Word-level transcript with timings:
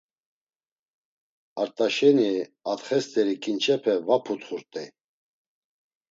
Art̆aşeni 1.61 2.31
atxe 2.71 2.99
st̆eri 3.05 3.35
ǩinçepe 3.43 3.93
va 4.07 4.17
putxurt̆ey. 4.23 4.87